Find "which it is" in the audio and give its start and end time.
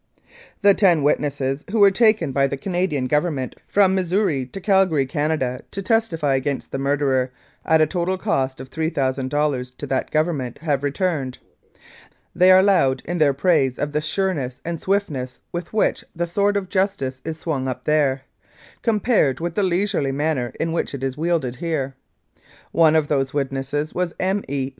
20.71-21.15